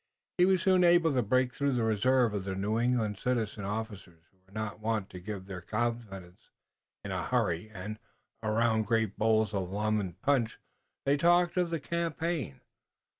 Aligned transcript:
He 0.39 0.45
was 0.47 0.63
soon 0.63 0.83
able 0.83 1.13
to 1.13 1.21
break 1.21 1.53
through 1.53 1.73
the 1.73 1.83
reserve 1.83 2.33
of 2.33 2.43
the 2.45 2.55
New 2.55 2.79
England 2.79 3.19
citizen 3.19 3.65
officers 3.65 4.23
who 4.31 4.39
were 4.43 4.51
not 4.51 4.79
wont 4.79 5.11
to 5.11 5.19
give 5.19 5.45
their 5.45 5.61
confidence 5.61 6.49
in 7.05 7.11
a 7.11 7.27
hurry, 7.27 7.69
and 7.69 7.99
around 8.41 8.87
great 8.87 9.15
bowls 9.15 9.53
of 9.53 9.69
lemon 9.69 10.13
punch 10.23 10.57
they 11.05 11.17
talked 11.17 11.55
of 11.55 11.69
the 11.69 11.79
campaign. 11.79 12.61